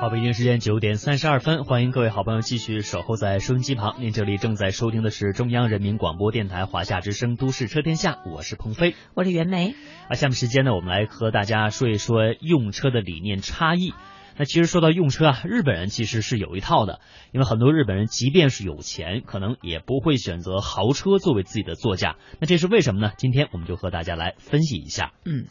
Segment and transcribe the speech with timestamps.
[0.00, 3.96] 好，北京时间九点三十二分，欢迎各位好朋友继续守候在收音机旁。
[4.00, 9.74] 您这里正在收听的是中央人民广播电台华夏之声《都市车天下》，我是鹏飞，我是袁梅。
[10.08, 13.92] 啊，下面时间呢，我们来和大家说一说用车的理念差异。
[14.38, 17.00] 那其实说到用车啊，日本人其实是有一套的，
[17.32, 22.16] 因为很多日本人即便是有钱，可能也不会选择豪车作为自己的座驾。
[22.38, 23.12] 那这是为什么呢？
[23.18, 25.12] 今天我们就和大家来分析一下。
[25.26, 25.44] 嗯。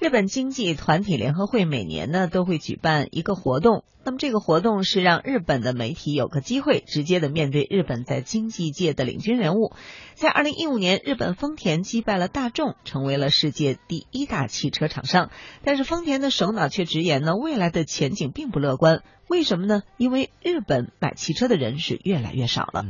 [0.00, 9.72] 日本经济团体联合会每年呢都会举办一个活动，那么这个活动是让日本的媒体有个机会直接的面对日本在经济界的领军人物。
[10.14, 15.30] 在二零一五年，日本丰田击败了大众，成为了世界第一大汽车厂商。
[15.62, 19.02] 但是丰田的首脑却直言呢，未来的前景并不乐观。
[19.28, 19.82] 为什么呢？
[19.96, 22.84] 因为日本买汽车的人是越来越少了。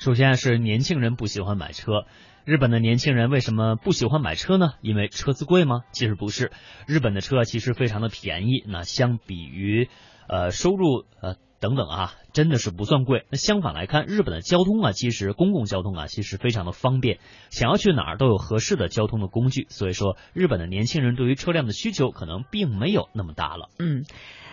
[0.00, 2.06] 首先是年轻人不喜欢买车。
[2.46, 4.70] 日本的年轻人为什么不喜欢买车呢？
[4.80, 5.82] 因为车子贵吗？
[5.92, 6.52] 其实不是，
[6.86, 8.64] 日本的车其实非常的便宜。
[8.66, 9.90] 那相比于，
[10.26, 13.26] 呃，收入呃等等啊，真的是不算贵。
[13.30, 17.18] 那相反来看，日本的交通啊，其实公共交通啊，其实非常的方便，
[17.50, 19.66] 想要去哪儿都有合适的交通的工具。
[19.68, 23.68] 所以说，日本的年轻人对于车辆的需求可能并没有那么大了。
[23.78, 24.04] 嗯。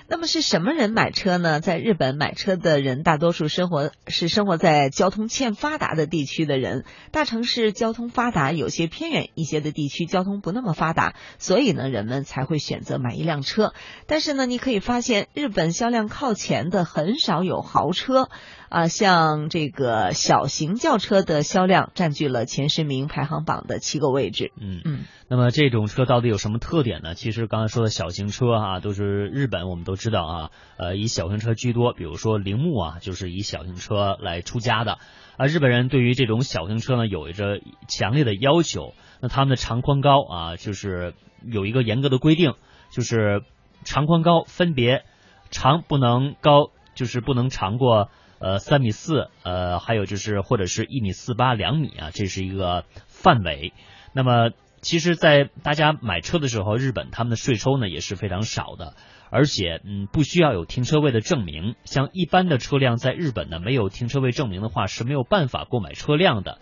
[0.10, 1.60] 那么是什么人买车呢？
[1.60, 13.74] 在日本买车的人大多数生活是生活在交通欠发达的地区的人，大城市交通发达，有些偏远一些的地区交通不那么发达，所以呢，人们才会选择买一辆车。
[14.06, 18.30] 但是呢，你可以发现，日本销量靠前的很少有豪车。
[18.70, 24.52] 啊，像这个小型轿车的销量占据了前十名排行榜的七个位置。
[24.60, 27.16] 嗯嗯，那么这种车到底有什么特点呢？
[27.16, 31.92] 其实刚才说的小型车啊，都是日本我们都知道啊，呃，以小型车居多。
[31.92, 35.00] 比如说铃木啊，就是以小型车来出家的。
[35.36, 38.94] 啊，日本人对于这种小型车呢，有着强烈的要求。
[39.20, 42.54] 那他们的长宽高啊，就是有一个严格的规定，
[42.92, 43.44] 就是
[43.84, 45.04] 长宽高分别
[45.52, 48.10] 长不能高，就是不能长过。
[48.40, 53.74] 呃，三米四，呃，还有就是或者是一米四八两米啊，这是一个范围。
[54.14, 58.94] 那么，其实，在大家买车的时候，日本他们的税收呢也是非常少的，
[59.30, 61.76] 而且，嗯，不需要有停车位的证明。
[61.84, 66.60] 像一般的车辆在日本呢，没有停车位证明的话是没有办法购买车辆的。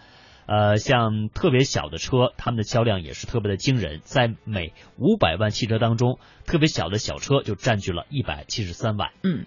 [0.48, 9.12] 呃，像特别小的车，他们的销量也是特别的惊人，在每五百万汽车当中，特别小的小车就占据了一百七十三万。
[9.24, 9.46] 嗯。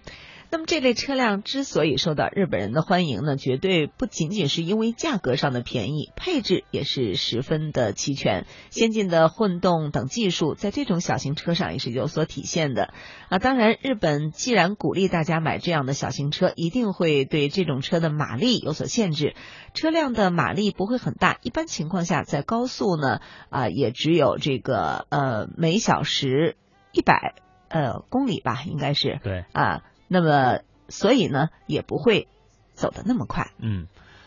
[0.51, 12.93] 那么这类车辆之所以受到日本人的欢迎呢，绝对不仅仅是因为价格上的便宜，配置也是十分的齐全，先进的混动等技术在这种小型车上也是有所体现的
[13.29, 13.37] 啊。
[13.37, 19.35] 当然，日本既然鼓励大家买这样的小型车，一定会对这种车的马力有所限制，
[19.75, 26.57] 车辆的马力不会很大，一般情况下在高速呢啊也只有这个呃每小时
[26.91, 27.35] 一百
[27.67, 29.83] 呃公里吧，应该是对啊。
[30.09, 32.27] 那么，所以呢，也不会
[32.73, 33.51] 走得那么快。
[33.59, 33.85] 嗯，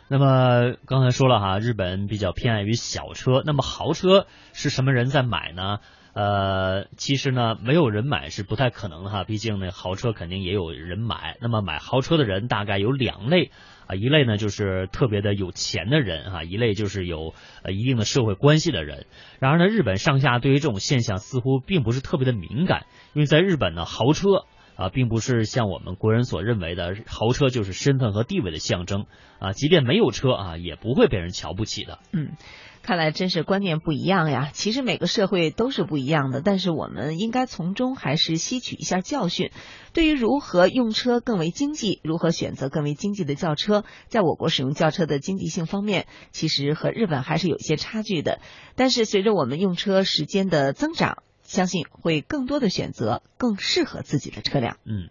[0.09, 3.43] 那么刚才说了哈，日本比较偏爱于小车。
[3.45, 5.79] 那么豪车是什么人在买呢？
[6.15, 9.25] 呃，其实呢，没有人买是不太可能的哈。
[9.25, 11.37] 毕竟呢，豪车肯定也有人买。
[11.41, 13.51] 那么买豪车的人大概有两类
[13.87, 19.07] 啊，一类呢就是特别的有钱的人哈，一类就是有呃一定的社会关系的人。
[19.41, 24.45] 然而呢，日本上下对于这种现象似乎并不是特别的敏感，因为在日本呢，豪车。
[24.77, 29.07] 啊，并不是像我们国人所认为的，豪车就是身份和地位的象征
[29.39, 29.53] 啊。
[29.53, 31.99] 即便没有车啊，也不会被人瞧不起的。
[32.13, 32.33] 嗯，
[32.83, 34.51] 看来真是观念不一样呀。
[34.53, 39.51] 其实每个社会都是不一样的，但是我们应该从中还是吸取一下教训。
[39.93, 48.41] 对于如何用车更为经济，如何选择更为经济的轿车，在我国使用轿车的经济性方面，其实和日本还是有一些差距的。
[48.75, 54.79] 但是随着我们用车时间的增长，相信会更多的选择更适合自己的车辆。
[54.85, 55.11] 嗯，